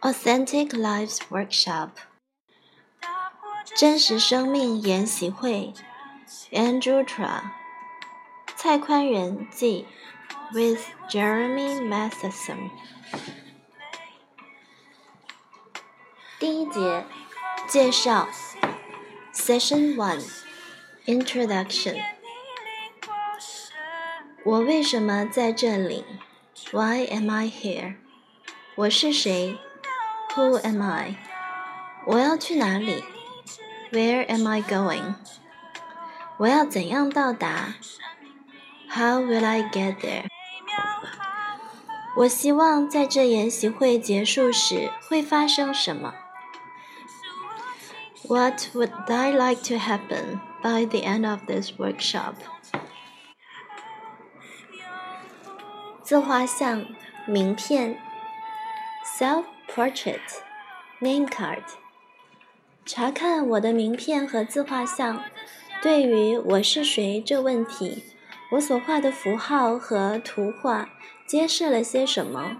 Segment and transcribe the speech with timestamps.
[0.00, 1.90] Authentic Lives Workshop
[3.76, 5.72] 真实生命研习会
[6.50, 7.42] Andrew Tra
[8.56, 9.86] 蔡宽仁记
[10.52, 12.70] with Jeremy Matheson
[16.38, 17.04] 第一节
[17.68, 18.28] 介绍
[19.32, 20.24] Session One
[21.06, 22.02] Introduction
[24.44, 26.04] 我为什么在这里？
[26.72, 27.94] Why am I here？
[28.74, 29.56] 我是谁
[30.36, 31.16] ？Who am I？
[32.06, 33.04] 我要去哪里？
[33.92, 35.14] Where am I going？
[36.38, 37.74] 我要怎样到达？
[38.90, 40.26] How will I get there？
[42.16, 46.14] 我希望在这研习会结束时会发生什么？
[48.28, 52.34] What would I like to happen by the end of this workshop？
[56.02, 56.84] 自画像、
[57.26, 57.98] 名片、
[59.67, 60.19] Portrait,、
[60.99, 61.61] name card。
[62.85, 65.23] 查看我的名片和自画像，
[65.81, 68.03] 对于我是谁这问题，
[68.51, 70.89] 我所画的符号和图画
[71.27, 72.57] 揭示了些什么？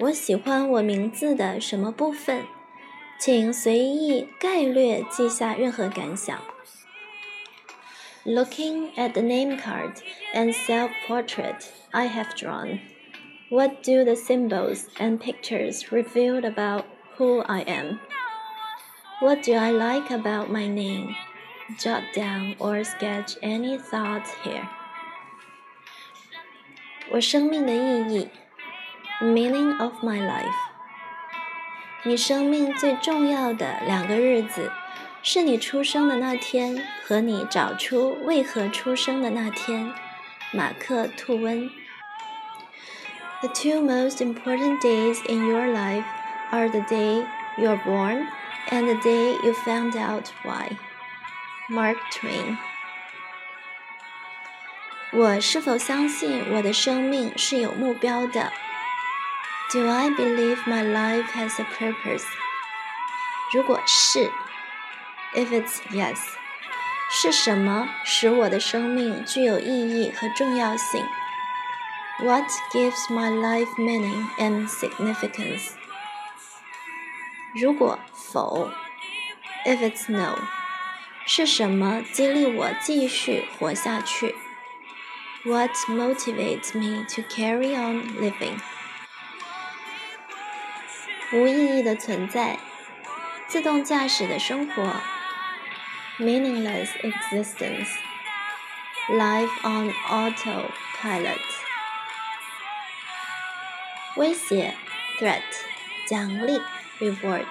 [0.00, 2.44] 我喜欢我名字的什么部分？
[3.18, 6.38] 请随意概略记下任何感想。
[8.24, 9.94] Looking at the name card
[10.34, 11.64] and self-portrait.
[11.92, 12.80] I have drawn?
[13.49, 16.85] What do the symbols and pictures reveal about
[17.17, 17.99] who I am?
[19.19, 21.15] What do I like about my name?
[21.77, 24.67] Jot down or sketch any thoughts here.
[27.11, 28.29] 我生命的意义，
[29.21, 30.53] meaning of my life。
[32.03, 34.71] 你生命最重要的两个日子，
[35.21, 39.93] 是你出生的那天和你找出为何出生的那天。
[40.51, 41.69] 马克·吐温。
[43.41, 46.05] The two most important days in your life
[46.51, 47.25] are the day
[47.57, 48.27] you're born
[48.69, 50.77] and the day you found out why.
[51.69, 52.57] Mark Twain。
[55.13, 58.51] 我是否相信我的生命是有目标的？
[59.71, 62.25] Do I believe my life has a purpose？
[63.53, 64.31] 如果是，
[65.33, 66.17] if it's yes，
[67.09, 71.05] 是什么使我的生命具有意义和重要性
[72.19, 75.73] ？what gives my life meaning and significance?
[77.53, 78.71] 如果否，
[79.65, 80.37] if it's no，
[81.25, 84.35] 是什么激励我继续活下去？
[85.43, 88.59] What motivates me to carry on living？
[91.33, 92.59] 无意义的存在，
[93.47, 95.01] 自动驾驶的生活，
[96.19, 101.34] meaningless existence，life on autopilot。
[104.15, 104.75] 威胁，
[105.19, 105.41] threat，
[106.07, 106.61] 奖励，
[106.99, 107.45] reward。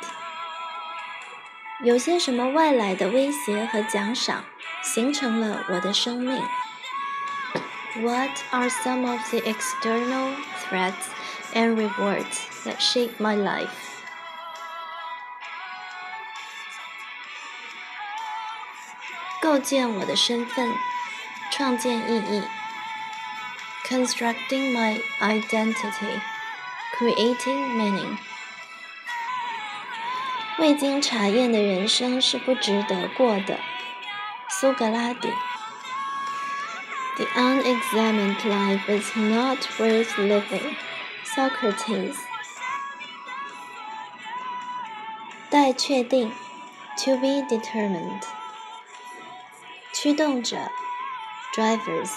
[1.83, 4.45] 有些什么外来的威胁和奖赏
[4.83, 6.43] 形成了我的生命？
[7.97, 10.35] What are some of the external
[10.69, 11.09] threats
[11.55, 13.69] and rewards that shape my life？
[19.41, 20.71] 构建我的身份，
[21.51, 22.45] 创建意义。
[23.89, 26.21] Constructing my identity。
[26.99, 28.19] Creating meaning。
[30.59, 33.59] 未经查验的人生是不值得过的。
[34.49, 35.33] 苏格拉底。
[37.17, 40.75] The unexamined life is not worth living.
[41.25, 42.17] Socrates。
[45.49, 46.33] 待确定，
[46.97, 48.23] to be determined。
[49.93, 50.71] 驱动者，
[51.55, 52.11] drivers。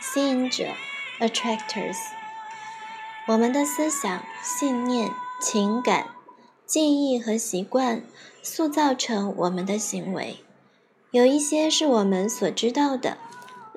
[0.00, 0.74] 吸引者，
[1.18, 1.96] attractors。
[3.25, 5.09] 我们的思想、信念、
[5.39, 6.07] 情感、
[6.65, 8.03] 记忆和习惯
[8.41, 10.37] 塑造成我们的行为。
[11.11, 13.17] 有一些是我们所知道的，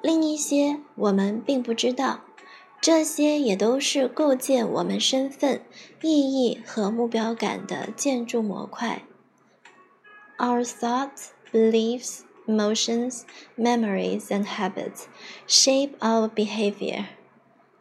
[0.02, 2.22] 另一些我们并不知道。
[2.80, 5.62] 这些也都是构建我们身份、
[6.02, 9.02] 意义和目标感的建筑模块。
[10.38, 13.22] Our thoughts, beliefs, emotions,
[13.56, 15.04] memories, and habits
[15.46, 17.06] shape our behavior.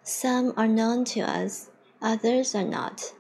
[0.05, 1.71] Some are known to us,
[2.03, 3.15] others are not.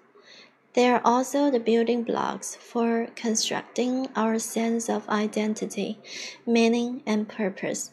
[0.75, 5.99] They are also the building blocks for constructing our sense of identity,
[6.47, 7.91] meaning, and purpose.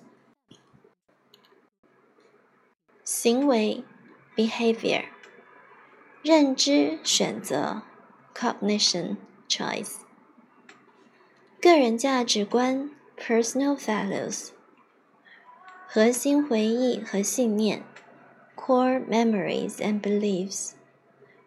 [3.03, 3.85] 行为
[4.35, 5.05] behavior
[6.21, 7.83] 认知选择
[8.35, 9.15] cognition
[9.47, 10.01] choice
[11.61, 14.49] 个人价值观 personal values
[15.87, 17.85] 核心回忆和信念
[18.61, 20.71] core memories and beliefs，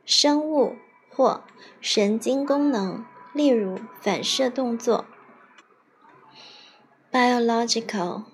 [0.05, 0.77] 生物
[1.09, 1.45] 或
[1.81, 5.07] 神经功能，例如反射动作。
[7.13, 8.25] biological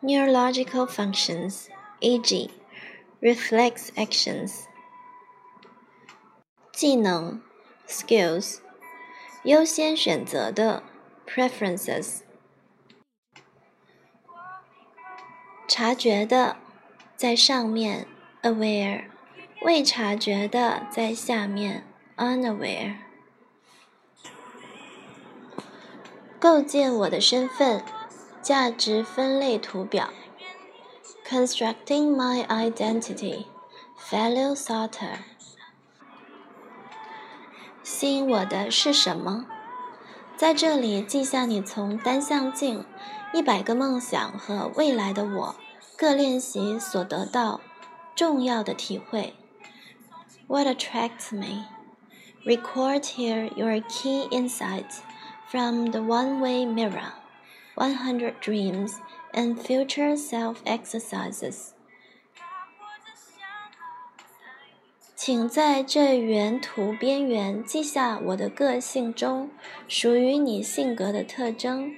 [0.00, 1.66] neurological functions,
[2.00, 2.50] e.g.,
[3.20, 4.66] reflex actions.
[6.72, 7.40] 技能
[7.88, 8.58] skills
[9.44, 10.82] 优先选择的
[11.26, 12.20] preferences
[15.66, 16.58] 察觉的
[17.21, 18.07] 在上面
[18.41, 19.03] aware
[19.61, 21.85] 未察觉的在下面
[22.17, 22.95] unaware
[26.39, 27.83] 构建我的身份
[28.41, 30.09] 价值分类图表。
[31.23, 33.45] Constructing my identity
[34.09, 35.19] value sorter
[37.83, 39.45] 吸引我的是什么？
[40.35, 42.83] 在这里记下你从单向镜、
[43.31, 45.55] 一百个梦想和未来的我
[46.00, 47.60] 各练习所得到
[48.14, 49.34] 重要的体会。
[50.46, 51.66] What attracts me?
[52.44, 55.00] Record here your key insights
[55.50, 57.14] from the one-way mirror,
[57.74, 58.92] 100 dreams
[59.32, 61.72] and future self exercises.
[65.16, 69.50] 请在这原图边缘记下我的个性中
[69.88, 71.92] 属于你性格的特征。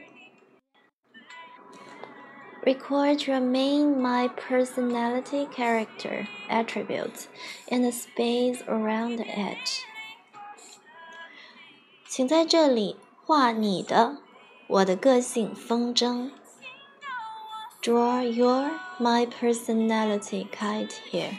[2.65, 7.29] Record your main my personality character attributes
[7.69, 9.83] in the space around the edge。
[12.06, 14.17] 请在这里画你的
[14.67, 16.31] 我的个性风筝。
[17.81, 21.39] Draw your my personality kite here。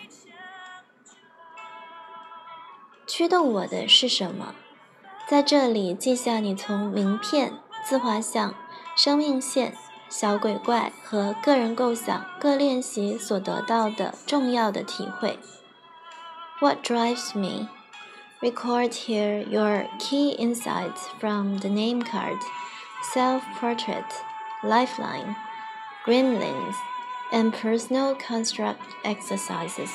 [3.06, 4.56] 驱动我的是什么？
[5.28, 8.56] 在这里记下你从名片、自画像、
[8.96, 9.76] 生命线、
[10.14, 15.38] 小鬼怪和个人构想各练习所得到的重要的体会。
[16.60, 17.70] What drives me?
[18.42, 22.38] Record here your key insights from the name card,
[23.14, 24.06] self-portrait,
[24.64, 25.36] lifeline,
[26.06, 26.76] gremlins,
[27.32, 29.92] and personal construct exercises.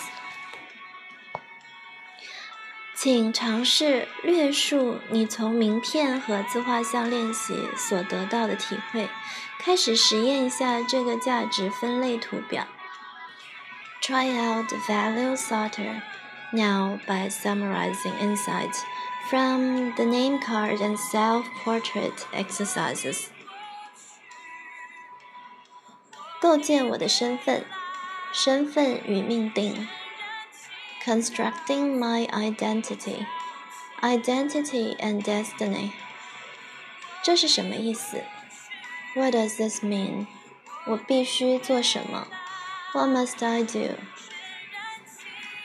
[3.01, 9.07] 请尝试略述你从名片和自画像练习所得到的体会，
[9.57, 12.67] 开始实验一下这个价值分类图表。
[14.01, 16.01] Try out the value sorter
[16.51, 18.81] now by summarizing insights
[19.29, 23.27] from the name card and self-portrait exercises。
[26.41, 27.63] 构建我的身份，
[28.33, 29.87] 身份与命定。
[31.04, 33.26] constructing my identity,
[34.00, 35.90] identity and destiny.
[37.22, 38.22] 这是什么意思？
[39.14, 40.26] What does this mean?
[40.86, 42.26] 我必须做什么？
[42.92, 43.96] What must I do?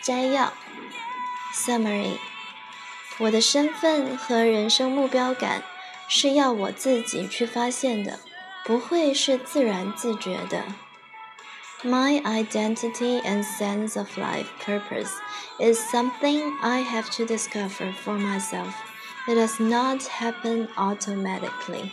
[0.01, 0.53] 摘要，
[1.53, 2.17] summary。
[3.17, 5.63] 我的身份和人生目标感
[6.07, 8.19] 是要我自己去发现的，
[8.63, 10.63] 不会是自然自觉的。
[11.83, 15.13] My identity and sense of life purpose
[15.59, 18.73] is something I have to discover for myself.
[19.27, 21.91] It does not happen automatically.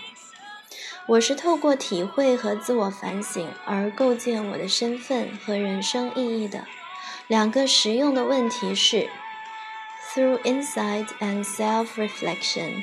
[1.06, 6.66] 我是透过体会和自我反省而构建我的身份和人生意义的。
[7.28, 9.08] 两个实用的问题是：
[10.12, 12.82] Through insight and self-reflection,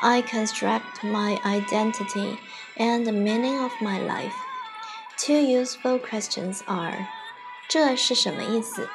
[0.00, 2.38] I construct my identity
[2.76, 4.32] and the meaning of my life.
[5.19, 7.07] Two useful questions are：
[7.67, 8.87] 这是什么意思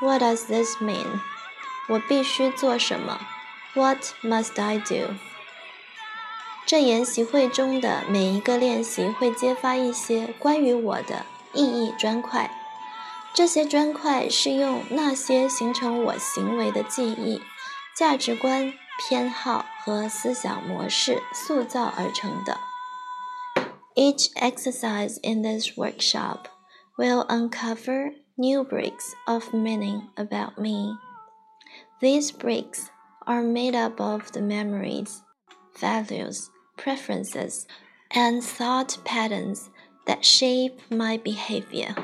[0.00, 1.20] ？What does this mean？
[1.88, 3.18] 我必须做什么
[3.74, 5.14] ？What must I do？
[6.66, 12.50] 这研习会中的每一个练习会揭发一些关于我的意义砖块，
[13.32, 17.40] 这些砖块是用那些形成我行为的记忆、
[17.94, 22.60] 价值观、偏好和思想模式塑造而成的。
[23.95, 26.47] Each exercise in this workshop
[26.97, 30.95] will uncover new bricks of meaning about me.
[31.99, 32.89] These bricks
[33.27, 35.21] are made up of the memories,
[35.79, 37.67] values, preferences,
[38.09, 39.69] and thought patterns
[40.07, 41.95] that shape my behavior.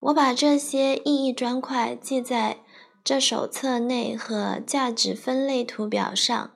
[0.00, 2.56] 我把这些意义砖块记在
[3.04, 6.50] 这手册内和价值分类图表上。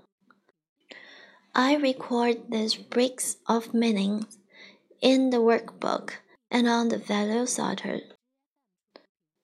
[1.53, 4.27] I record these bricks of meaning
[5.01, 6.15] in the workbook
[6.51, 8.03] and on the value sorter.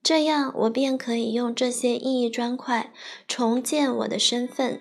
[0.02, 2.92] 这样，我便可以用这些意义砖块
[3.28, 4.80] 重建我的身份，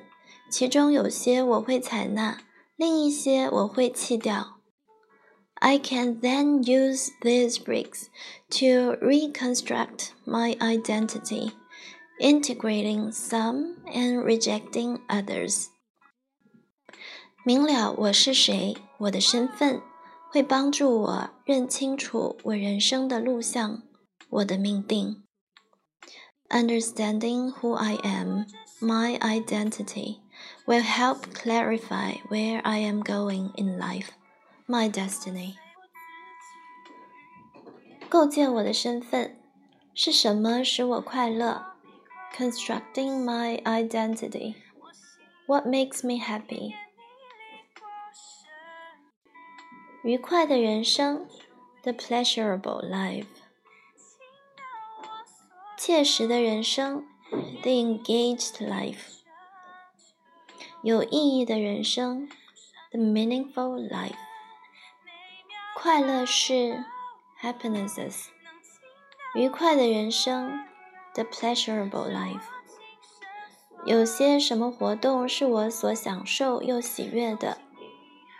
[0.49, 2.41] 其中有些我会采纳，
[2.75, 4.59] 另一些我会弃掉。
[5.55, 8.07] I can then use these bricks
[8.49, 11.51] to reconstruct my identity
[12.17, 15.67] integrating some and rejecting others.
[17.45, 19.81] 明了我是谁，我的身份
[20.29, 23.83] 会帮助我认清楚我人生的路向，
[24.29, 25.23] 我的命定。
[26.49, 28.45] Understanding who I am,
[28.81, 30.17] my identity,
[30.65, 34.09] will help clarify where I am going in life,
[34.67, 35.55] my destiny.
[38.09, 39.39] 构建我的身份
[39.93, 41.73] 是什么使我快乐？
[42.35, 44.55] Constructing my identity.
[45.45, 46.73] What makes me happy?
[50.03, 51.27] 愉快的人生，
[51.83, 53.25] the pleasurable life；
[55.77, 57.05] 切实的人生，
[57.61, 58.97] the engaged life；
[60.81, 62.29] 有意义的人生，
[62.91, 64.15] the meaningful life；
[65.75, 66.83] 快乐是
[67.41, 68.27] happinesses；
[69.35, 70.61] 愉快的人生，
[71.13, 72.41] the pleasurable life。
[73.85, 77.57] 有些什么活动是我所享受又喜悦的？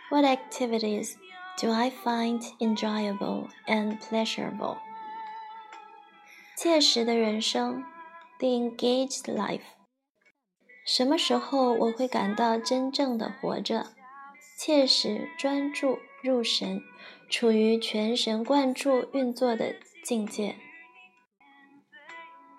[0.10, 1.16] What activities
[1.58, 4.78] do I find enjoyable and pleasurable?
[6.56, 7.84] 切实的人生，
[8.40, 9.62] the engaged life。
[10.86, 13.88] 什么时候我会感到真正的活着？
[14.58, 16.82] 切实、专注、入神，
[17.30, 20.56] 处于全神贯注运作的境界。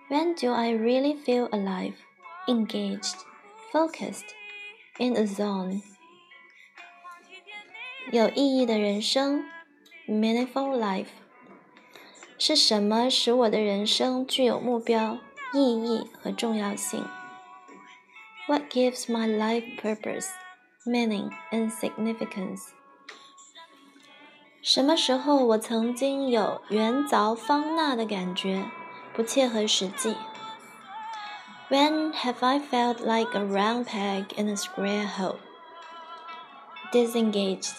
[0.09, 1.95] When do I really feel alive,
[2.47, 3.17] engaged,
[3.71, 4.29] focused,
[4.99, 5.83] in a zone?
[8.13, 9.45] 有意义的人生，
[10.09, 11.07] meaningful life，
[12.39, 15.19] 是什么使我的人生具有目标、
[15.55, 17.05] 意义和重要性？
[18.49, 20.27] What gives my life purpose,
[20.85, 22.71] meaning and significance？
[24.63, 28.65] 什么时候我曾经有圆凿方纳的感觉，
[29.15, 30.17] 不切合实际？
[31.71, 35.37] When have I felt like a round peg in a square hole?
[36.93, 37.75] Disengaged.